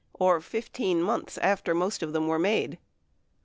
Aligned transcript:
or 0.15 0.41
15 0.41 0.99
months 0.99 1.37
after 1.37 1.75
most 1.75 2.01
of 2.01 2.11
them 2.11 2.25
were 2.27 2.39
made. 2.39 2.79